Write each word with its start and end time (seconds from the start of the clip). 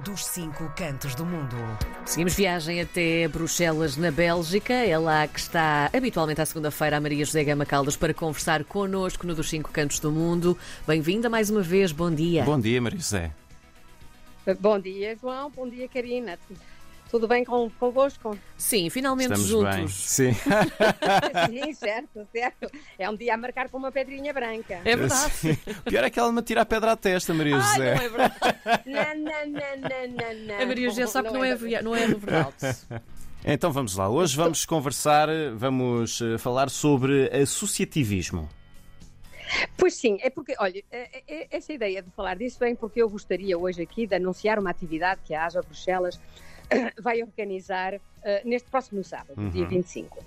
dos 0.00 0.24
cinco 0.24 0.72
cantos 0.76 1.14
do 1.14 1.24
mundo. 1.24 1.56
Seguimos 2.04 2.34
viagem 2.34 2.80
até 2.80 3.28
Bruxelas, 3.28 3.96
na 3.96 4.10
Bélgica. 4.10 4.72
É 4.72 4.96
lá 4.98 5.26
que 5.26 5.38
está 5.38 5.90
habitualmente 5.92 6.40
à 6.40 6.46
segunda-feira 6.46 6.96
a 6.96 7.00
Maria 7.00 7.24
José 7.24 7.44
Gama 7.44 7.66
Caldas 7.66 7.96
para 7.96 8.14
conversar 8.14 8.64
connosco 8.64 9.26
no 9.26 9.34
dos 9.34 9.48
cinco 9.48 9.70
cantos 9.70 10.00
do 10.00 10.10
mundo. 10.10 10.56
Bem-vinda 10.86 11.28
mais 11.28 11.50
uma 11.50 11.62
vez, 11.62 11.92
bom 11.92 12.10
dia. 12.10 12.44
Bom 12.44 12.58
dia, 12.58 12.80
Maria 12.80 12.98
José. 12.98 13.30
Bom 14.58 14.78
dia, 14.78 15.16
João. 15.20 15.50
Bom 15.50 15.68
dia, 15.68 15.88
Karina. 15.88 16.38
Tudo 17.12 17.28
bem 17.28 17.44
com, 17.44 17.68
convosco? 17.78 18.38
Sim, 18.56 18.88
finalmente 18.88 19.32
Estamos 19.34 19.46
juntos. 19.46 19.76
bem. 19.76 19.86
Sim. 19.88 20.32
Sim, 21.50 21.72
certo, 21.74 22.26
certo. 22.32 22.70
É 22.98 23.08
um 23.10 23.14
dia 23.14 23.34
a 23.34 23.36
marcar 23.36 23.68
com 23.68 23.76
uma 23.76 23.92
pedrinha 23.92 24.32
branca. 24.32 24.80
É 24.82 24.96
verdade. 24.96 25.30
Sim. 25.34 25.58
O 25.86 25.90
pior 25.90 26.04
é 26.04 26.08
que 26.08 26.18
ela 26.18 26.32
me 26.32 26.40
tira 26.40 26.62
a 26.62 26.64
pedra 26.64 26.92
à 26.92 26.96
testa, 26.96 27.34
Maria 27.34 27.56
Ai, 27.58 27.62
José. 27.62 27.94
não 27.94 28.02
é 28.02 28.08
verdade. 28.08 28.34
Não, 28.86 29.14
não, 29.14 29.46
não, 29.46 29.76
não, 29.76 30.08
não, 30.08 30.46
não. 30.46 30.62
A 30.62 30.66
Maria 30.66 30.88
José 30.88 31.06
sabe 31.06 31.28
que 31.28 31.34
não 31.34 31.44
é, 31.44 31.82
não 31.82 31.94
é 31.94 32.06
verdade. 32.06 32.54
Então 33.44 33.72
vamos 33.72 33.96
lá. 33.96 34.08
Hoje 34.08 34.36
vamos 34.36 34.64
conversar, 34.64 35.28
vamos 35.56 36.20
eh, 36.22 36.38
falar 36.38 36.70
sobre 36.70 37.28
associativismo. 37.36 38.48
Pois 39.76 39.94
sim, 39.96 40.16
é 40.22 40.30
porque, 40.30 40.54
olha, 40.60 40.80
é- 40.92 41.22
é- 41.26 41.48
essa 41.50 41.72
ideia 41.72 42.00
de 42.02 42.10
falar 42.12 42.36
disso 42.36 42.56
vem 42.60 42.76
porque 42.76 43.02
eu 43.02 43.10
gostaria 43.10 43.58
hoje 43.58 43.82
aqui 43.82 44.06
de 44.06 44.14
anunciar 44.14 44.60
uma 44.60 44.70
atividade 44.70 45.22
que 45.24 45.34
a 45.34 45.44
ASA 45.44 45.60
Bruxelas 45.60 46.20
vai 47.00 47.22
organizar 47.22 47.94
eh, 48.22 48.42
neste 48.44 48.70
próximo 48.70 49.02
sábado, 49.04 49.38
Uhum. 49.40 49.50
dia 49.50 49.66
25. 49.66 50.18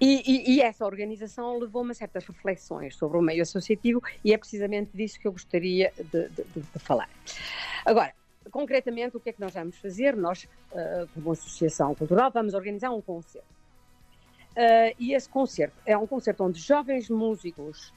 E, 0.00 0.22
e- 0.24 0.54
e 0.56 0.60
essa 0.62 0.86
organização 0.86 1.58
levou-me 1.58 1.90
a 1.90 1.94
certas 1.94 2.24
reflexões 2.24 2.94
sobre 2.94 3.18
o 3.18 3.22
meio 3.22 3.42
associativo 3.42 4.00
e 4.24 4.32
é 4.32 4.38
precisamente 4.38 4.90
disso 4.94 5.18
que 5.18 5.26
eu 5.26 5.32
gostaria 5.32 5.92
de, 5.96 6.28
de- 6.28 6.44
de- 6.44 6.78
falar. 6.78 7.08
Agora, 7.84 8.14
concretamente, 8.50 9.16
o 9.16 9.20
que 9.20 9.30
é 9.30 9.32
que 9.32 9.40
nós 9.40 9.52
vamos 9.52 9.76
fazer? 9.78 10.16
Nós, 10.16 10.46
eh, 10.72 11.06
como 11.12 11.32
Associação 11.32 11.94
Cultural, 11.94 12.30
vamos 12.30 12.54
organizar 12.54 12.90
um 12.90 13.00
concerto. 13.02 13.48
Eh, 14.54 14.94
e 14.98 15.14
esse 15.14 15.28
concerto 15.28 15.76
é 15.84 15.96
um 15.98 16.06
concerto 16.06 16.44
onde 16.44 16.60
jovens 16.60 17.08
músicos 17.10 17.92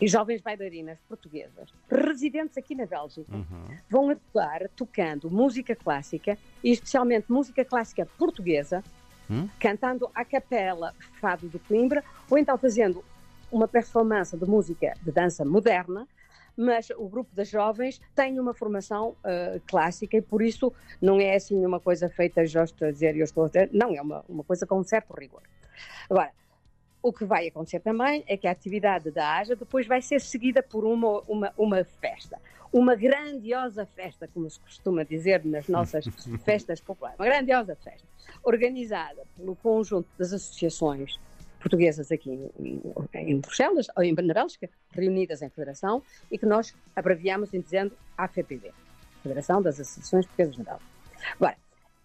e 0.00 0.08
jovens 0.08 0.40
bailarinas 0.40 0.98
portuguesas, 1.08 1.68
residentes 1.90 2.56
aqui 2.56 2.74
na 2.74 2.86
Bélgica, 2.86 3.32
Uhum. 3.36 3.64
vão 3.88 4.10
atuar 4.10 4.68
tocando 4.70 5.30
música 5.30 5.76
clássica 5.76 6.38
e 6.64 6.72
especialmente 6.72 7.30
música 7.30 7.64
clássica 7.64 8.06
portuguesa, 8.18 8.82
Hum? 9.30 9.48
cantando 9.60 10.10
a 10.14 10.24
capela 10.24 10.92
Fado 11.20 11.48
do 11.48 11.58
Coimbra, 11.60 12.02
ou 12.28 12.36
então 12.38 12.56
fazendo 12.58 13.04
uma 13.52 13.68
performance 13.68 14.36
de 14.36 14.44
música 14.44 14.94
de 15.02 15.12
dança 15.12 15.44
moderna, 15.44 16.08
mas 16.56 16.90
o 16.90 17.08
grupo 17.08 17.34
das 17.34 17.48
jovens 17.48 18.00
tem 18.14 18.40
uma 18.40 18.52
formação 18.52 19.14
ah, 19.22 19.60
clássica 19.66 20.16
e 20.16 20.22
por 20.22 20.42
isso 20.42 20.72
não 21.00 21.20
é 21.20 21.36
assim 21.36 21.64
uma 21.64 21.78
coisa 21.78 22.08
feita, 22.08 22.44
já 22.44 22.64
estou 22.64 22.88
a 22.88 22.90
dizer 22.90 23.14
e 23.14 23.20
eu 23.20 23.24
estou 23.24 23.44
a 23.44 23.46
dizer, 23.46 23.70
não, 23.72 23.94
é 23.94 24.02
uma, 24.02 24.24
uma 24.28 24.42
coisa 24.44 24.66
com 24.66 24.80
um 24.80 24.84
certo 24.84 25.12
rigor. 25.14 25.42
Agora, 26.08 26.32
o 27.02 27.12
que 27.12 27.24
vai 27.24 27.48
acontecer 27.48 27.80
também 27.80 28.22
é 28.26 28.36
que 28.36 28.46
a 28.46 28.50
atividade 28.50 29.10
da 29.10 29.36
AJA 29.38 29.56
depois 29.56 29.86
vai 29.86 30.02
ser 30.02 30.20
seguida 30.20 30.62
por 30.62 30.84
uma, 30.84 31.20
uma, 31.28 31.52
uma 31.56 31.84
festa. 31.84 32.38
Uma 32.72 32.94
grandiosa 32.94 33.84
festa, 33.84 34.28
como 34.32 34.48
se 34.48 34.60
costuma 34.60 35.02
dizer 35.02 35.44
nas 35.44 35.66
nossas 35.66 36.04
festas 36.44 36.80
populares. 36.80 37.18
Uma 37.18 37.26
grandiosa 37.26 37.74
festa, 37.76 38.06
organizada 38.44 39.22
pelo 39.36 39.56
conjunto 39.56 40.08
das 40.18 40.32
associações 40.32 41.18
portuguesas 41.58 42.10
aqui 42.12 42.30
em, 42.58 42.80
em 43.14 43.40
Bruxelas, 43.40 43.86
ou 43.96 44.02
em 44.02 44.14
Bélgica, 44.14 44.68
reunidas 44.92 45.42
em 45.42 45.50
federação, 45.50 46.02
e 46.30 46.38
que 46.38 46.46
nós 46.46 46.74
abreviamos 46.96 47.52
em 47.52 47.60
dizendo 47.60 47.92
AFPB, 48.16 48.72
Federação 49.22 49.60
das 49.60 49.78
Associações 49.80 50.24
Portuguesas 50.26 50.56
na 50.56 50.64
Bélgica. 50.64 50.90
Agora, 51.34 51.56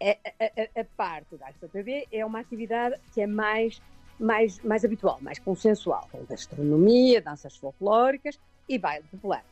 a, 0.01 0.09
a- 0.09 0.51
a- 0.77 0.81
a 0.81 0.85
parte 0.97 1.37
da 1.37 1.47
AFPB 1.47 2.07
é 2.11 2.25
uma 2.25 2.39
atividade 2.39 2.99
que 3.13 3.21
é 3.21 3.27
mais 3.27 3.81
mais, 4.19 4.59
mais 4.59 4.85
habitual, 4.85 5.17
mais 5.21 5.39
consensual, 5.39 6.07
com 6.11 6.23
gastronomia, 6.25 7.21
danças 7.21 7.55
folclóricas 7.55 8.39
e 8.67 8.77
baile 8.77 9.05
popular. 9.11 9.43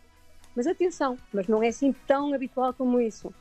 Mas 0.55 0.67
atenção, 0.67 1.17
mas 1.33 1.47
não 1.47 1.63
é 1.63 1.67
assim 1.69 1.93
tão 2.07 2.33
habitual 2.33 2.73
como 2.73 2.99
isso, 3.01 3.33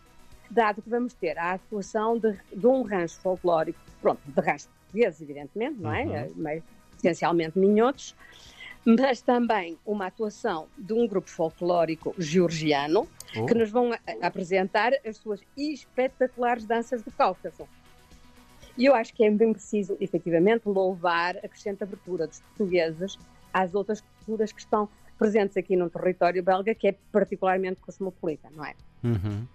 dado 0.50 0.82
que 0.82 0.88
vamos 0.88 1.12
ter 1.14 1.38
a 1.38 1.52
atuação 1.52 2.18
de, 2.18 2.36
de 2.52 2.66
um 2.66 2.82
rancho 2.82 3.18
folclórico, 3.20 3.78
pronto, 4.00 4.20
de 4.26 4.40
ranchos 4.40 4.68
portugueses, 4.68 5.20
evidentemente, 5.20 5.78
não 5.80 5.92
é? 5.92 6.04
Uhum. 6.04 6.32
Mas, 6.36 6.62
essencialmente 6.98 7.58
minhotos, 7.58 8.14
mas 8.84 9.20
também 9.20 9.78
uma 9.84 10.06
atuação 10.06 10.66
de 10.76 10.92
um 10.92 11.06
grupo 11.06 11.28
folclórico 11.28 12.14
georgiano, 12.18 13.08
Oh. 13.34 13.46
que 13.46 13.54
nos 13.54 13.70
vão 13.70 13.90
apresentar 14.20 14.92
as 15.06 15.16
suas 15.16 15.40
espetaculares 15.56 16.66
danças 16.66 17.02
do 17.02 17.10
Cáucaso. 17.10 17.66
E 18.76 18.84
eu 18.86 18.94
acho 18.94 19.12
que 19.14 19.24
é 19.24 19.30
bem 19.30 19.52
preciso, 19.52 19.96
efetivamente, 20.00 20.66
louvar 20.66 21.36
a 21.36 21.48
crescente 21.48 21.82
abertura 21.82 22.26
dos 22.26 22.40
portugueses 22.40 23.18
às 23.52 23.74
outras 23.74 24.00
culturas 24.00 24.50
que 24.50 24.60
estão 24.60 24.88
presentes 25.18 25.56
aqui 25.56 25.76
no 25.76 25.90
território 25.90 26.42
belga, 26.42 26.74
que 26.74 26.88
é 26.88 26.92
particularmente 27.12 27.80
cosmopolita, 27.80 28.48
não 28.50 28.64
é? 28.64 28.74
Uhum. 29.04 29.46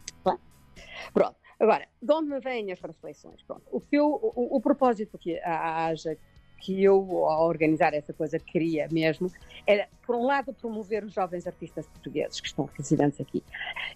Pronto. 1.14 1.36
Agora, 1.60 1.88
de 2.02 2.14
onde 2.14 2.30
me 2.30 2.40
vêm 2.40 2.72
as 2.72 2.80
reflexões? 2.80 3.42
Pronto. 3.44 3.64
O, 3.72 3.82
que 3.82 3.96
eu, 3.96 4.08
o, 4.08 4.58
o 4.58 4.62
propósito 4.62 5.18
que 5.18 5.40
a 5.40 5.88
AJA, 5.88 6.18
que 6.60 6.84
eu, 6.84 7.26
ao 7.26 7.48
organizar 7.48 7.94
essa 7.94 8.14
coisa, 8.14 8.40
queria 8.40 8.88
mesmo, 8.92 9.32
era, 9.66 9.88
por 10.06 10.16
um 10.16 10.24
lado, 10.24 10.54
promover 10.54 11.04
os 11.04 11.14
jovens 11.14 11.46
artistas 11.48 11.86
portugueses 11.88 12.40
que 12.42 12.48
estão 12.48 12.66
residentes 12.78 13.20
aqui. 13.22 13.44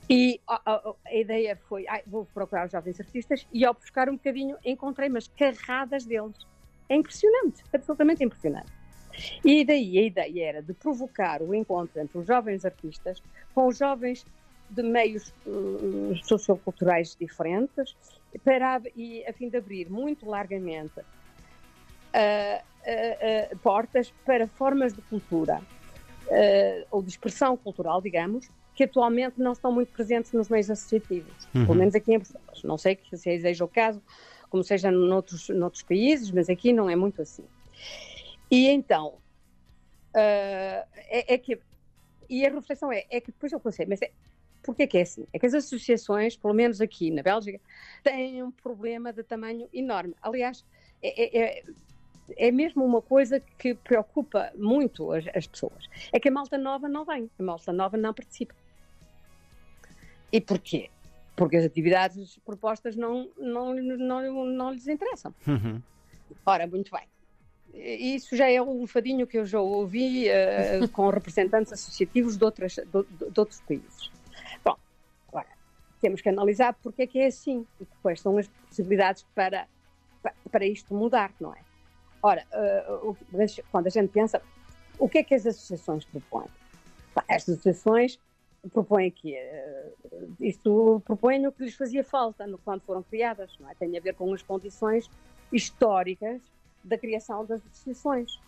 E 0.09 0.39
a, 0.47 0.61
a- 0.73 0.93
a 1.05 1.15
ideia 1.15 1.55
foi, 1.67 1.87
ai, 1.87 2.03
vou 2.05 2.25
procurar 2.25 2.65
os 2.65 2.71
jovens 2.71 2.99
artistas, 2.99 3.47
e 3.51 3.65
ao 3.65 3.73
buscar 3.73 4.09
um 4.09 4.13
bocadinho, 4.13 4.57
encontrei 4.63 5.09
umas 5.09 5.27
carradas 5.27 6.05
deles. 6.05 6.37
É 6.89 6.95
impressionante, 6.95 7.63
absolutamente 7.73 8.23
impressionante. 8.23 8.71
E 9.43 9.65
daí 9.65 9.97
a 9.97 10.03
ideia 10.03 10.45
era 10.45 10.61
de 10.61 10.73
provocar 10.73 11.41
o 11.41 11.53
encontro 11.53 11.99
entre 11.99 12.17
os 12.17 12.25
jovens 12.25 12.63
artistas 12.63 13.21
com 13.53 13.67
os 13.67 13.77
jovens 13.77 14.25
de 14.69 14.83
meios 14.83 15.33
hum, 15.45 16.15
socioculturais 16.23 17.15
diferentes 17.19 17.93
para, 18.43 18.81
e 18.95 19.25
a 19.25 19.33
fim 19.33 19.49
de 19.49 19.57
abrir 19.57 19.89
muito 19.89 20.25
largamente 20.25 20.93
ah, 22.13 22.63
portas 23.61 24.11
para 24.25 24.47
formas 24.47 24.93
de 24.93 25.01
cultura 25.01 25.61
ou 26.89 27.01
de 27.01 27.09
expressão 27.09 27.57
cultural, 27.57 28.01
digamos, 28.01 28.49
que 28.73 28.85
atualmente 28.85 29.37
não 29.37 29.51
estão 29.51 29.71
muito 29.71 29.91
presentes 29.91 30.31
nos 30.31 30.47
meios 30.49 30.69
associativos, 30.69 31.47
Uhum. 31.53 31.65
pelo 31.65 31.77
menos 31.77 31.93
aqui 31.95 32.13
em 32.13 32.17
Bruxelas. 32.17 32.63
Não 32.63 32.77
sei 32.77 32.95
que 32.95 33.17
se 33.17 33.39
seja 33.39 33.65
o 33.65 33.67
caso, 33.67 34.01
como 34.49 34.63
seja 34.63 34.89
noutros, 34.89 35.49
noutros 35.49 35.83
países, 35.83 36.31
mas 36.31 36.49
aqui 36.49 36.71
não 36.71 36.89
é 36.89 36.95
muito 36.95 37.21
assim. 37.21 37.45
E 38.49 38.67
então, 38.67 39.21
é, 40.15 41.33
é 41.33 41.37
que. 41.37 41.59
E 42.29 42.45
a 42.45 42.49
reflexão 42.49 42.91
é, 42.91 43.05
é 43.09 43.19
que 43.19 43.31
depois 43.31 43.51
eu 43.51 43.59
pensei, 43.59 43.85
mas 43.85 44.01
é, 44.01 44.11
porquê 44.63 44.87
que 44.87 44.97
é 44.97 45.01
assim? 45.01 45.27
É 45.33 45.39
que 45.39 45.45
as 45.45 45.53
associações, 45.53 46.37
pelo 46.37 46.53
menos 46.53 46.79
aqui 46.79 47.11
na 47.11 47.21
Bélgica, 47.21 47.59
têm 48.03 48.41
um 48.41 48.51
problema 48.51 49.11
de 49.11 49.23
tamanho 49.23 49.67
enorme. 49.73 50.15
Aliás, 50.21 50.65
é, 51.01 51.59
é- 51.59 51.63
é- 52.37 52.51
mesmo 52.51 52.83
uma 52.85 53.01
coisa 53.01 53.39
que 53.57 53.73
preocupa 53.75 54.51
muito 54.55 55.11
as, 55.11 55.25
as 55.35 55.47
pessoas. 55.47 55.87
É 56.11 56.19
que 56.19 56.27
a 56.29 56.31
malta 56.31 56.57
nova 56.57 56.87
não 56.89 57.05
vem, 57.05 57.29
a 57.39 57.43
malta 57.43 57.71
nova 57.73 57.97
não 57.97 58.13
participa. 58.13 58.53
E 60.31 60.39
porquê? 60.39 60.89
Porque 61.35 61.57
as 61.57 61.65
atividades 61.65 62.37
propostas 62.45 62.95
não, 62.95 63.29
não, 63.37 63.73
não, 63.75 64.45
não 64.45 64.71
lhes 64.71 64.87
interessam. 64.87 65.33
Uhum. 65.47 65.81
Ora, 66.45 66.67
muito 66.67 66.91
bem. 66.91 67.07
Isso 67.73 68.35
já 68.35 68.49
é 68.49 68.61
um 68.61 68.85
fadinho 68.85 69.25
que 69.25 69.37
eu 69.37 69.45
já 69.45 69.59
ouvi 69.59 70.27
eh, 70.27 70.87
com 70.91 71.07
representantes 71.09 71.71
associativos 71.71 72.37
de, 72.37 72.43
outras, 72.43 72.75
de, 72.75 72.83
de- 72.85 73.39
outros 73.39 73.61
países. 73.61 74.11
Bom, 74.63 74.75
agora, 75.29 75.47
temos 76.01 76.21
que 76.21 76.27
analisar 76.29 76.73
porque 76.81 77.03
é 77.03 77.07
que 77.07 77.19
é 77.19 77.27
assim 77.27 77.65
e 77.79 77.85
quais 78.01 78.19
são 78.19 78.37
as 78.37 78.47
possibilidades 78.69 79.25
para, 79.33 79.67
pa- 80.21 80.35
para 80.51 80.65
isto 80.65 80.93
mudar, 80.93 81.33
não 81.39 81.53
é? 81.53 81.61
Ora, 82.23 82.45
eh, 82.51 82.85
quando 83.71 83.87
a 83.87 83.89
gente 83.89 84.09
pensa, 84.09 84.41
o 84.99 85.09
que 85.09 85.19
é 85.19 85.23
que 85.23 85.33
as 85.33 85.45
associações 85.45 86.05
propõem? 86.05 86.47
As 87.27 87.49
associações 87.49 88.19
propõem 88.71 89.09
que 89.09 89.35
eh, 89.35 89.91
isto 90.39 91.01
propõem 91.05 91.47
o 91.47 91.51
que 91.51 91.63
lhes 91.63 91.75
fazia 91.75 92.03
falta 92.03 92.45
no, 92.45 92.57
quando 92.59 92.81
foram 92.81 93.01
criadas, 93.01 93.51
não 93.59 93.69
é? 93.69 93.75
Tem 93.75 93.97
a 93.97 94.01
ver 94.01 94.13
com 94.13 94.31
as 94.33 94.43
condições 94.43 95.09
históricas 95.51 96.39
da 96.83 96.97
criação 96.97 97.45
das 97.45 97.61
associações. 97.65 98.39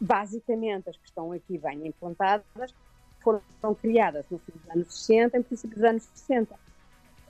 Basicamente, 0.00 0.90
as 0.90 0.96
que 0.96 1.06
estão 1.06 1.32
aqui 1.32 1.58
bem 1.58 1.86
implantadas 1.86 2.74
foram 3.20 3.74
criadas 3.74 4.24
no 4.30 4.38
fim 4.38 4.52
dos 4.52 4.70
anos 4.70 4.94
60, 4.94 5.38
em 5.38 5.42
princípio 5.42 5.76
dos 5.76 5.84
anos 5.84 6.02
60, 6.14 6.54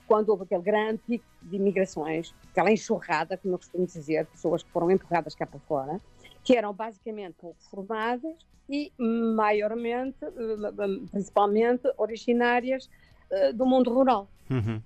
quando 0.09 0.29
houve 0.29 0.43
aquele 0.43 0.63
grande 0.63 0.99
pico 1.05 1.25
de 1.39 1.55
imigrações, 1.55 2.33
aquela 2.49 2.71
enxurrada, 2.71 3.37
como 3.37 3.53
eu 3.53 3.59
costumo 3.59 3.85
dizer, 3.85 4.25
pessoas 4.25 4.63
que 4.63 4.71
foram 4.71 4.89
empurradas 4.89 5.35
cá 5.35 5.45
para 5.45 5.59
fora, 5.59 6.01
que 6.43 6.57
eram 6.57 6.73
basicamente 6.73 7.35
pouco 7.39 7.61
formadas 7.69 8.35
e 8.67 8.91
maiormente, 8.97 10.17
eh, 10.25 11.07
principalmente, 11.11 11.83
originárias 11.95 12.89
eh, 13.29 13.53
do 13.53 13.67
mundo 13.67 13.93
rural. 13.93 14.27
Uhum. 14.49 14.81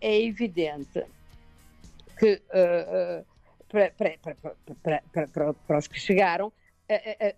é 0.00 0.22
evidente 0.22 1.04
que 2.18 2.40
uh, 2.48 3.20
uh, 3.20 3.26
para, 3.68 3.90
para, 3.92 5.02
para, 5.22 5.52
para, 5.52 5.78
os 5.78 5.86
que 5.86 6.00
chegaram, 6.00 6.50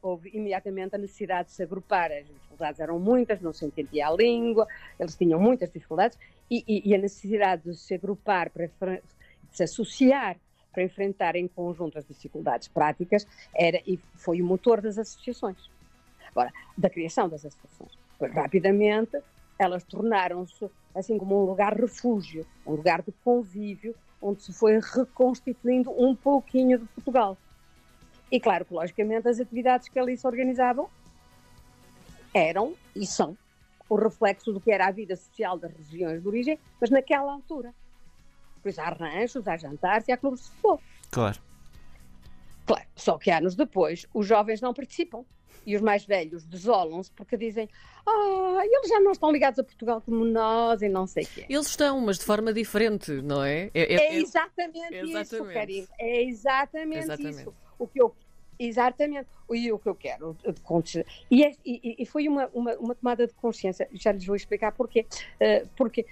houve 0.02 0.30
imediatamente 0.34 0.94
a 0.94 0.98
necessidade 0.98 1.48
de 1.48 1.54
se 1.54 1.62
agrupar. 1.64 2.12
As 2.12 2.26
dificuldades 2.26 2.80
eram 2.80 2.98
muitas, 3.00 3.40
não 3.40 3.52
se 3.52 3.64
entendia 3.64 4.08
a 4.08 4.12
língua, 4.12 4.68
eles 5.00 5.16
tinham 5.16 5.40
muitas 5.40 5.70
dificuldades, 5.70 6.18
e, 6.50 6.64
e, 6.66 6.90
e 6.90 6.94
a 6.94 6.98
necessidade 6.98 7.62
de 7.62 7.76
se 7.76 7.94
agrupar, 7.94 8.50
para, 8.50 8.66
de 8.66 9.02
se 9.50 9.62
associar 9.62 10.36
para 10.76 10.84
enfrentar 10.84 11.36
em 11.36 11.48
conjunto 11.48 11.98
as 11.98 12.06
dificuldades 12.06 12.68
práticas 12.68 13.26
era 13.54 13.80
e 13.86 13.98
foi 14.14 14.42
o 14.42 14.44
motor 14.44 14.82
das 14.82 14.98
associações. 14.98 15.56
Agora, 16.28 16.52
da 16.76 16.90
criação 16.90 17.30
das 17.30 17.46
associações. 17.46 17.98
Rapidamente, 18.34 19.18
elas 19.58 19.82
tornaram-se 19.84 20.68
assim 20.94 21.16
como 21.16 21.42
um 21.42 21.46
lugar 21.46 21.74
refúgio, 21.74 22.46
um 22.66 22.72
lugar 22.72 23.00
de 23.00 23.10
convívio, 23.24 23.94
onde 24.20 24.42
se 24.42 24.52
foi 24.52 24.78
reconstituindo 24.78 25.90
um 25.90 26.14
pouquinho 26.14 26.78
de 26.78 26.84
Portugal. 26.88 27.38
E 28.30 28.38
claro 28.38 28.66
que, 28.66 28.74
logicamente, 28.74 29.28
as 29.28 29.40
atividades 29.40 29.88
que 29.88 29.98
ali 29.98 30.16
se 30.16 30.26
organizavam 30.26 30.90
eram 32.34 32.74
e 32.94 33.06
são 33.06 33.36
o 33.88 33.96
reflexo 33.96 34.52
do 34.52 34.60
que 34.60 34.70
era 34.70 34.86
a 34.86 34.90
vida 34.90 35.16
social 35.16 35.58
das 35.58 35.72
regiões 35.72 36.22
de 36.22 36.28
origem, 36.28 36.58
mas 36.80 36.90
naquela 36.90 37.32
altura. 37.32 37.74
Pois 38.62 38.78
há 38.78 38.88
ranchos, 38.88 39.46
há 39.46 39.56
jantares 39.56 40.08
e 40.08 40.12
há 40.12 40.16
clubes 40.16 40.44
de 40.44 40.50
futebol. 40.50 40.80
Claro. 41.10 41.40
Claro, 42.66 42.86
só 42.96 43.16
que 43.16 43.30
anos 43.30 43.54
depois 43.54 44.06
os 44.12 44.26
jovens 44.26 44.60
não 44.60 44.74
participam 44.74 45.24
e 45.64 45.76
os 45.76 45.82
mais 45.82 46.04
velhos 46.04 46.44
desolam-se 46.44 47.10
porque 47.12 47.36
dizem 47.36 47.68
ah, 48.06 48.60
eles 48.64 48.88
já 48.88 49.00
não 49.00 49.12
estão 49.12 49.30
ligados 49.30 49.58
a 49.58 49.64
Portugal 49.64 50.00
como 50.00 50.24
nós 50.24 50.82
e 50.82 50.88
não 50.88 51.06
sei 51.06 51.24
o 51.24 51.26
quê. 51.26 51.46
Eles 51.48 51.66
estão, 51.66 52.00
mas 52.00 52.18
de 52.18 52.24
forma 52.24 52.52
diferente, 52.52 53.10
não 53.22 53.42
é? 53.42 53.70
É, 53.74 53.94
é, 53.94 53.96
é 53.96 54.16
exatamente, 54.16 54.94
é 54.94 55.04
isso, 55.04 55.44
Karine. 55.44 55.88
É 55.98 56.22
exatamente, 56.22 57.04
exatamente, 57.04 57.40
isso. 57.40 57.54
O 57.78 57.86
que 57.86 58.00
eu, 58.00 58.14
exatamente. 58.58 59.28
E 59.50 59.70
o 59.70 59.78
que 59.78 59.88
eu 59.88 59.94
quero 59.94 60.36
e, 61.30 61.44
é, 61.44 61.52
e, 61.64 61.96
e 62.00 62.06
foi 62.06 62.26
uma, 62.28 62.48
uma, 62.52 62.74
uma, 62.74 62.94
tomada 62.94 63.26
de 63.26 63.34
consciência, 63.34 63.88
já 63.92 64.10
lhes 64.10 64.26
vou 64.26 64.34
explicar 64.34 64.72
porquê. 64.72 65.06
Uh, 65.34 65.68
porque 65.76 66.04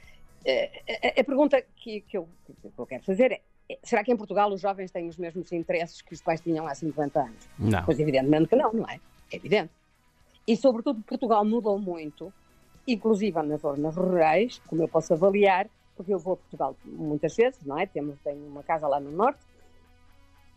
a, 0.46 1.20
a 1.20 1.24
pergunta 1.24 1.62
que, 1.76 2.02
que, 2.02 2.16
eu, 2.16 2.28
que, 2.46 2.70
eu, 2.78 2.86
quero 2.86 3.02
fazer 3.02 3.32
é, 3.32 3.40
é: 3.68 3.78
será 3.82 4.04
que 4.04 4.12
em 4.12 4.16
Portugal 4.16 4.52
os 4.52 4.60
jovens 4.60 4.90
têm 4.90 5.08
os 5.08 5.16
mesmos 5.16 5.50
interesses 5.52 6.02
que 6.02 6.12
os 6.12 6.20
pais 6.20 6.40
tinham 6.40 6.66
há 6.66 6.74
50 6.74 7.20
anos? 7.20 7.48
Não. 7.58 7.84
Pois, 7.84 7.98
evidentemente 7.98 8.48
que 8.48 8.56
não, 8.56 8.72
não 8.72 8.88
é? 8.88 9.00
É 9.32 9.36
evidente. 9.36 9.72
E, 10.46 10.56
sobretudo, 10.56 11.02
Portugal 11.02 11.44
mudou 11.44 11.78
muito, 11.78 12.32
inclusive 12.86 13.42
nas 13.42 13.62
zonas 13.62 13.96
rurais, 13.96 14.60
como 14.66 14.82
eu 14.82 14.88
posso 14.88 15.14
avaliar, 15.14 15.68
porque 15.96 16.12
eu 16.12 16.18
vou 16.18 16.34
a 16.34 16.36
Portugal 16.36 16.76
muitas 16.84 17.34
vezes, 17.34 17.64
não 17.64 17.78
é? 17.78 17.86
Temos, 17.86 18.16
tenho 18.22 18.46
uma 18.46 18.62
casa 18.62 18.86
lá 18.86 19.00
no 19.00 19.10
Norte 19.10 19.40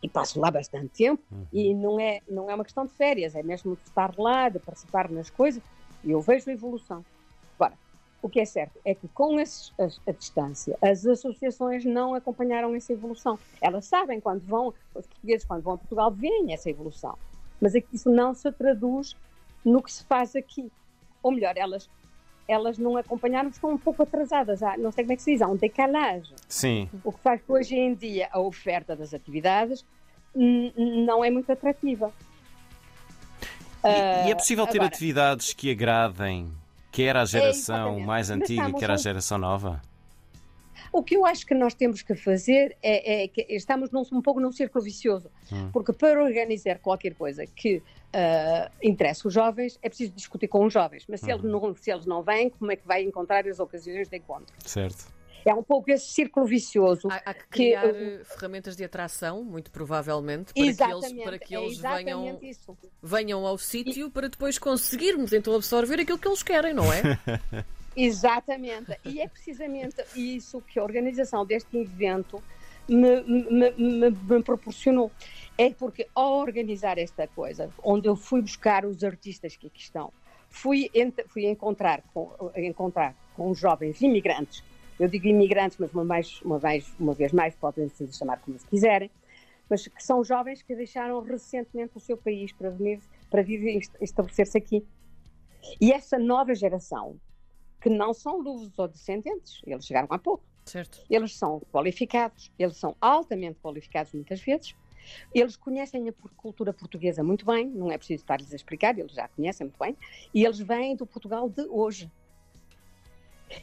e 0.01 0.07
passo 0.09 0.39
lá 0.39 0.51
bastante 0.51 0.89
tempo 0.89 1.23
uhum. 1.31 1.45
e 1.51 1.73
não 1.73 1.99
é, 1.99 2.21
não 2.29 2.49
é 2.49 2.55
uma 2.55 2.63
questão 2.63 2.85
de 2.85 2.93
férias, 2.93 3.35
é 3.35 3.41
mesmo 3.41 3.75
de 3.75 3.81
estar 3.83 4.13
lá, 4.17 4.49
de 4.49 4.59
participar 4.59 5.09
nas 5.09 5.29
coisas 5.29 5.61
e 6.03 6.11
eu 6.11 6.21
vejo 6.21 6.49
a 6.49 6.53
evolução. 6.53 7.03
O 8.21 8.29
que 8.29 8.39
é 8.39 8.45
certo 8.45 8.79
é 8.83 8.95
que, 8.95 9.07
com 9.07 9.39
esses, 9.39 9.71
a, 9.79 10.09
a, 10.09 10.11
distância, 10.11 10.77
as 10.81 11.05
associações 11.05 11.85
não 11.85 12.15
acompanharam 12.15 12.73
essa 12.73 12.91
evolução. 12.91 13.37
Elas 13.61 13.85
sabem 13.85 14.19
quando 14.19 14.41
vão, 14.41 14.73
os 14.95 15.05
portugueses, 15.05 15.45
quando 15.45 15.61
vão 15.61 15.75
a 15.75 15.77
Portugal, 15.77 16.11
veem 16.11 16.51
essa 16.51 16.69
evolução. 16.69 17.17
Mas 17.61 17.75
é 17.75 17.81
que 17.81 17.95
isso 17.95 18.09
não 18.09 18.33
se 18.33 18.51
traduz 18.51 19.15
no 19.63 19.83
que 19.83 19.91
se 19.91 20.03
faz 20.03 20.35
aqui. 20.35 20.71
Ou 21.21 21.31
melhor, 21.31 21.55
elas, 21.55 21.89
elas 22.47 22.77
não 22.77 22.97
acompanharam, 22.97 23.49
estão 23.49 23.71
um 23.71 23.77
pouco 23.77 24.03
atrasadas. 24.03 24.63
Há, 24.63 24.77
não 24.77 24.91
sei 24.91 25.03
como 25.03 25.13
é 25.13 25.15
que 25.15 25.21
se 25.21 25.31
diz, 25.31 25.41
há 25.41 25.47
um 25.47 25.55
decalagem. 25.55 26.35
Sim. 26.47 26.89
O 27.03 27.11
que 27.11 27.19
faz 27.19 27.41
que 27.41 27.51
hoje 27.51 27.75
em 27.75 27.93
dia 27.93 28.29
a 28.31 28.39
oferta 28.39 28.95
das 28.95 29.13
atividades 29.13 29.85
não 30.35 31.23
é 31.23 31.29
muito 31.29 31.51
atrativa. 31.51 32.11
E, 33.83 34.27
e 34.27 34.31
é 34.31 34.35
possível 34.35 34.65
ter 34.65 34.77
agora, 34.77 34.87
atividades 34.87 35.53
que 35.53 35.71
agradem 35.71 36.51
Quer 36.97 37.15
a 37.15 37.25
geração 37.25 37.99
é, 37.99 38.03
mais 38.03 38.31
antiga, 38.31 38.73
quer 38.73 38.89
a 38.89 38.97
geração 38.97 39.37
nova? 39.37 39.79
O 40.91 41.03
que 41.03 41.15
eu 41.15 41.25
acho 41.25 41.45
que 41.45 41.53
nós 41.53 41.73
temos 41.73 42.01
que 42.01 42.15
fazer 42.15 42.75
é, 42.81 43.23
é 43.23 43.27
que 43.27 43.45
estamos 43.49 43.91
num, 43.91 44.03
um 44.11 44.21
pouco 44.21 44.39
num 44.39 44.51
círculo 44.51 44.83
vicioso, 44.83 45.29
hum. 45.51 45.69
porque 45.71 45.93
para 45.93 46.21
organizar 46.21 46.79
qualquer 46.79 47.13
coisa 47.13 47.45
que 47.45 47.77
uh, 47.77 48.71
interesse 48.81 49.27
os 49.27 49.33
jovens, 49.33 49.77
é 49.81 49.89
preciso 49.89 50.13
discutir 50.13 50.47
com 50.47 50.65
os 50.65 50.73
jovens, 50.73 51.05
mas 51.07 51.21
se, 51.21 51.31
eles 51.31 51.43
uhum. 51.43 51.51
não, 51.51 51.75
se 51.75 51.91
eles 51.91 52.05
não 52.05 52.23
vêm, 52.23 52.49
como 52.49 52.71
é 52.71 52.75
que 52.75 52.87
vai 52.87 53.03
encontrar 53.03 53.47
as 53.47 53.59
ocasiões 53.59 54.07
de 54.07 54.17
encontro? 54.17 54.53
Certo. 54.65 55.17
É 55.45 55.53
um 55.53 55.63
pouco 55.63 55.89
esse 55.89 56.07
círculo 56.07 56.45
vicioso. 56.45 57.07
Há, 57.09 57.21
há 57.23 57.33
que 57.33 57.47
criar 57.47 57.93
que, 57.93 57.97
eh, 57.97 58.21
ferramentas 58.25 58.75
de 58.75 58.83
atração, 58.83 59.45
muito 59.45 59.71
provavelmente, 59.71 60.53
para 60.53 60.63
que 60.73 60.83
eles, 60.83 61.23
para 61.23 61.39
que 61.39 61.55
eles 61.55 61.81
é 61.81 61.95
venham, 61.95 62.39
venham 63.01 63.47
ao 63.47 63.57
sítio 63.57 64.11
para 64.11 64.27
depois 64.27 64.59
conseguirmos 64.59 65.31
então 65.31 65.55
absorver 65.55 66.01
aquilo 66.01 66.19
que 66.19 66.27
eles 66.27 66.43
querem, 66.43 66.73
não 66.73 66.91
é? 66.91 67.01
Exatamente. 67.97 68.97
E 69.03 69.19
é 69.19 69.27
precisamente 69.27 69.95
isso 70.15 70.61
que 70.61 70.79
a 70.79 70.83
organização 70.83 71.45
deste 71.45 71.77
evento 71.77 72.41
me, 72.87 73.21
me, 73.23 73.71
me, 73.71 74.09
me, 74.11 74.43
proporcionou. 74.43 75.11
É 75.57 75.71
porque 75.71 76.07
ao 76.13 76.37
organizar 76.37 76.97
esta 76.97 77.27
coisa, 77.27 77.69
onde 77.83 78.07
eu 78.07 78.15
fui 78.15 78.41
buscar 78.41 78.85
os 78.85 79.03
artistas 79.03 79.57
que 79.57 79.67
aqui 79.67 79.81
estão, 79.81 80.13
fui, 80.49 80.89
fui 81.27 81.47
encontrar, 81.47 82.03
com, 82.13 82.51
encontrar 82.55 83.15
com 83.35 83.53
jovens 83.53 84.01
imigrantes 84.01 84.63
eu 84.99 85.07
digo 85.07 85.27
imigrantes, 85.27 85.77
mas 85.79 85.93
uma, 85.93 86.03
mais, 86.03 86.41
uma, 86.41 86.59
mais, 86.59 86.91
uma 86.99 87.13
vez 87.13 87.31
mais 87.31 87.55
podem 87.55 87.87
se 87.89 88.11
chamar 88.13 88.39
como 88.39 88.57
se 88.57 88.65
quiserem, 88.65 89.11
mas 89.69 89.87
que 89.87 90.03
são 90.03 90.23
jovens 90.23 90.63
que 90.63 90.75
deixaram 90.75 91.21
recentemente 91.21 91.91
o 91.95 91.99
seu 91.99 92.17
país 92.17 92.51
para 92.51 92.69
vir, 92.69 92.99
para 93.29 93.43
vir 93.43 93.79
estabelecer-se 94.01 94.57
aqui. 94.57 94.83
E 95.79 95.91
essa 95.91 96.17
nova 96.17 96.55
geração, 96.55 97.19
que 97.87 97.89
não 97.89 98.13
são 98.13 98.41
luvos 98.41 98.77
ou 98.77 98.87
descendentes, 98.87 99.61
eles 99.65 99.85
chegaram 99.85 100.09
há 100.11 100.19
pouco. 100.19 100.43
Certo. 100.65 101.01
Eles 101.09 101.33
são 101.37 101.61
qualificados, 101.71 102.51
eles 102.59 102.75
são 102.75 102.93
altamente 102.99 103.57
qualificados 103.61 104.11
muitas 104.11 104.41
vezes, 104.41 104.75
eles 105.33 105.55
conhecem 105.55 106.09
a 106.09 106.13
cultura 106.35 106.73
portuguesa 106.73 107.23
muito 107.23 107.45
bem, 107.45 107.65
não 107.65 107.89
é 107.89 107.97
preciso 107.97 108.23
estar-lhes 108.23 108.51
a 108.51 108.55
explicar, 108.57 108.99
eles 108.99 109.13
já 109.13 109.29
conhecem 109.29 109.67
muito 109.67 109.79
bem, 109.79 109.95
e 110.33 110.43
eles 110.43 110.59
vêm 110.59 110.97
do 110.97 111.05
Portugal 111.05 111.47
de 111.47 111.61
hoje. 111.69 112.11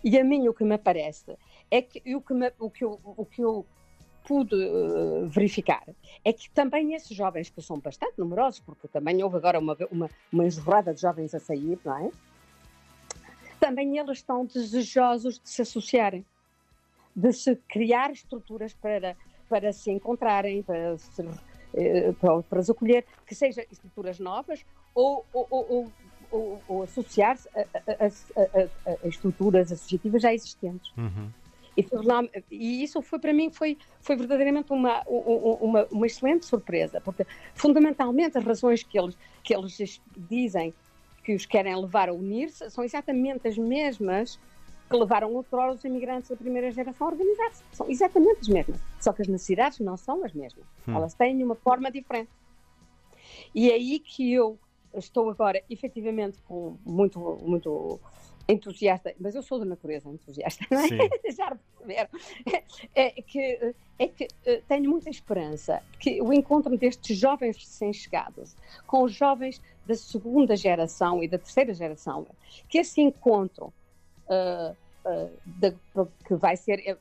E 0.03 0.19
a 0.19 0.25
mim 0.25 0.49
o 0.49 0.55
que 0.55 0.65
me 0.65 0.79
parece 0.79 1.37
é 1.71 1.82
que 1.82 2.17
o 2.17 2.23
que, 2.23 2.32
me, 2.32 2.50
o 2.59 2.71
que, 2.71 2.82
eu, 2.82 2.99
o 3.05 3.26
que 3.26 3.43
eu 3.43 3.66
pude 4.26 4.54
uh, 4.54 5.28
verificar 5.28 5.85
é 6.25 6.33
que 6.33 6.49
também 6.49 6.95
esses 6.95 7.14
jovens, 7.14 7.50
que 7.50 7.61
são 7.61 7.78
bastante 7.78 8.14
numerosos, 8.16 8.61
porque 8.61 8.88
também 8.88 9.23
houve 9.23 9.37
agora 9.37 9.59
uma, 9.59 9.76
uma, 9.90 10.09
uma 10.33 10.47
enxurrada 10.47 10.95
de 10.95 11.02
jovens 11.02 11.35
a 11.35 11.38
sair, 11.38 11.78
não 11.85 11.99
é? 11.99 12.11
Também 13.64 13.97
eles 13.97 14.18
estão 14.18 14.44
desejosos 14.44 15.40
de 15.40 15.49
se 15.49 15.62
associarem, 15.62 16.23
de 17.16 17.33
se 17.33 17.56
criar 17.66 18.11
estruturas 18.11 18.75
para, 18.75 19.16
para 19.49 19.73
se 19.73 19.90
encontrarem, 19.90 20.62
para 20.62 20.99
se, 20.99 21.23
uh, 21.23 22.12
para, 22.21 22.42
para 22.42 22.61
os 22.61 22.68
acolher, 22.68 23.06
que 23.26 23.35
sejam 23.35 23.64
estruturas 23.73 24.18
novas 24.18 24.66
ou, 24.94 25.25
ou, 25.33 25.47
ou, 25.50 25.92
ou, 26.30 26.62
ou 26.68 26.83
associar-se 26.83 27.49
a, 27.56 27.62
a, 27.62 28.04
a, 28.04 28.99
a, 29.02 29.09
estruturas 29.09 29.73
associativas 29.73 30.21
já 30.21 30.35
existentes. 30.35 30.92
Uhum. 30.99 31.30
E, 31.75 31.87
e, 32.50 32.85
isso 32.85 33.00
foi 33.00 33.18
para 33.18 33.33
mim 33.33 33.50
foi, 33.50 33.78
foi 34.02 34.14
verdadeiramente 34.14 34.71
uma, 34.75 35.02
uma, 35.06 35.87
uma, 35.90 36.06
excelente 36.06 36.44
surpresa, 36.44 37.00
porque 37.00 37.26
fundamentalmente 37.54 38.37
as 38.37 38.44
razões 38.44 38.83
que 38.83 38.99
eles, 38.99 39.16
que 39.42 39.54
eles 39.54 40.02
dizem 40.28 40.75
que 41.25 41.35
os 41.35 41.47
querem 41.47 41.75
levar 41.75 42.09
a 42.11 42.12
unir-se 42.12 42.71
são 42.71 42.85
exatamente 42.85 43.49
as 43.49 43.57
mesmas 43.57 44.38
que 44.88 44.97
levaram 44.97 45.33
outrora 45.35 45.73
os 45.73 45.83
imigrantes 45.83 46.28
da 46.28 46.37
primeira 46.37 46.71
geração 46.71 47.07
a 47.07 47.11
organizar-se. 47.11 47.64
São 47.73 47.88
exatamente 47.90 48.40
as 48.43 48.49
mesmas, 48.49 48.81
só 49.00 49.12
que 49.12 49.23
as 49.23 49.28
necessidades 49.28 49.81
não 49.81 49.97
são 49.97 50.23
as 50.23 50.33
mesmas. 50.35 50.64
Hum. 50.87 50.95
Elas 50.95 51.14
têm 51.14 51.43
uma 51.43 51.54
forma 51.54 51.90
diferente. 51.90 52.31
E 53.54 53.71
é 53.71 53.75
aí 53.75 53.99
que 53.99 54.35
eu 54.35 54.59
estou 54.95 55.31
agora 55.31 55.62
efetivamente 55.71 56.38
com 56.47 56.76
muito, 56.85 57.19
muito 57.43 57.99
entusiasta, 58.47 59.14
mas 59.19 59.35
eu 59.35 59.43
sou 59.43 59.59
da 59.59 59.64
natureza 59.64 60.09
entusiasta, 60.09 60.66
não 60.71 60.81
é? 60.81 60.88
Já 61.33 61.57
perceberam? 61.57 62.09
É, 62.95 63.19
é 63.19 63.23
que, 63.23 63.75
é 63.99 64.09
que 64.09 64.28
eh, 64.45 64.62
tenho 64.69 64.90
muita 64.90 65.09
esperança 65.09 65.83
que 65.99 66.21
o 66.21 66.33
encontro 66.33 66.76
destes 66.76 67.16
jovens 67.16 67.57
recém-chegados 67.57 68.54
com 68.87 69.04
os 69.04 69.12
jovens 69.12 69.62
da 69.87 69.95
segunda 69.95 70.57
geração 70.57 71.23
e 71.23 71.29
da 71.29 71.38
terceira 71.38 71.75
geração, 71.75 72.26
que 72.69 72.79
esse 72.79 73.00
encontro 73.00 73.73
uh, 74.29 74.76
uh, 75.05 75.31
de, 75.45 75.75
que 76.26 76.35
vai 76.35 76.57
ser 76.57 76.99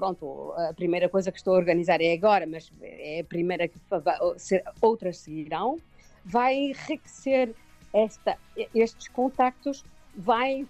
pronto, 0.00 0.54
a 0.56 0.72
primeira 0.72 1.10
coisa 1.10 1.30
que 1.30 1.36
estou 1.36 1.54
a 1.54 1.58
organizar 1.58 2.00
é 2.00 2.14
agora, 2.14 2.46
mas 2.46 2.72
é 2.80 3.20
a 3.20 3.24
primeira 3.24 3.68
que 3.68 3.78
outras 4.80 5.18
seguirão, 5.18 5.78
vai 6.24 6.54
enriquecer 6.54 7.54
esta, 7.92 8.38
estes 8.74 9.08
contactos, 9.08 9.84
vai, 10.16 10.66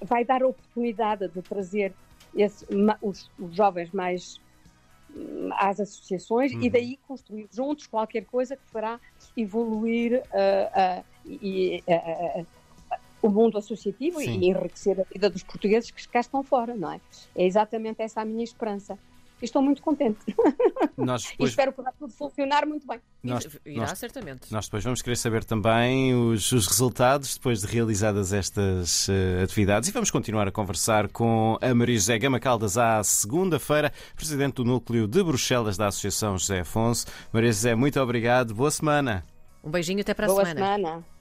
vai 0.00 0.24
dar 0.24 0.44
oportunidade 0.44 1.26
de 1.28 1.42
trazer 1.42 1.92
esse, 2.32 2.64
os, 3.02 3.28
os, 3.38 3.54
jovens 3.54 3.90
mais 3.90 4.40
às 5.52 5.80
associações 5.80 6.52
uhum. 6.52 6.62
e 6.62 6.70
daí 6.70 6.98
construir 7.06 7.48
juntos 7.50 7.86
qualquer 7.86 8.24
coisa 8.24 8.56
que 8.56 8.62
fará 8.70 9.00
evoluir 9.36 10.22
uh, 10.22 11.00
uh, 11.00 11.04
e, 11.26 11.82
uh, 11.86 12.46
o 13.22 13.28
mundo 13.28 13.58
associativo 13.58 14.18
Sim. 14.20 14.40
e 14.40 14.48
enriquecer 14.48 15.00
a 15.00 15.04
vida 15.04 15.28
dos 15.28 15.42
portugueses 15.42 15.90
que 15.90 16.08
cá 16.08 16.20
estão 16.20 16.42
fora, 16.42 16.74
não 16.74 16.92
é? 16.92 17.00
É 17.34 17.44
exatamente 17.44 18.00
essa 18.00 18.22
a 18.22 18.24
minha 18.24 18.44
esperança 18.44 18.94
e 18.94 19.09
estou 19.44 19.62
muito 19.62 19.82
contente. 19.82 20.18
Nós 20.96 21.24
depois... 21.24 21.50
e 21.50 21.52
espero 21.52 21.72
que 21.72 21.82
vá 21.82 21.92
tudo 21.92 22.12
funcionar 22.12 22.66
muito 22.66 22.86
bem. 22.86 23.00
Nós, 23.22 23.46
Irá, 23.64 23.86
nós, 23.86 23.98
certamente. 23.98 24.50
Nós 24.50 24.66
depois 24.66 24.82
vamos 24.82 25.02
querer 25.02 25.16
saber 25.16 25.44
também 25.44 26.14
os, 26.14 26.50
os 26.52 26.66
resultados 26.66 27.34
depois 27.34 27.60
de 27.60 27.66
realizadas 27.66 28.32
estas 28.32 29.08
uh, 29.08 29.42
atividades 29.44 29.88
e 29.88 29.92
vamos 29.92 30.10
continuar 30.10 30.48
a 30.48 30.52
conversar 30.52 31.08
com 31.08 31.58
a 31.60 31.74
Maria 31.74 31.96
José 31.96 32.18
Gama 32.18 32.40
Caldas 32.40 32.78
à 32.78 33.02
segunda-feira, 33.04 33.92
Presidente 34.16 34.54
do 34.54 34.64
Núcleo 34.64 35.06
de 35.06 35.22
Bruxelas 35.22 35.76
da 35.76 35.88
Associação 35.88 36.38
José 36.38 36.60
Afonso. 36.60 37.06
Maria 37.32 37.52
José, 37.52 37.74
muito 37.74 38.00
obrigado. 38.00 38.54
Boa 38.54 38.70
semana. 38.70 39.24
Um 39.62 39.70
beijinho 39.70 40.00
até 40.00 40.14
para 40.14 40.26
a 40.26 40.28
Boa 40.28 40.44
semana. 40.44 40.76
semana. 40.76 41.04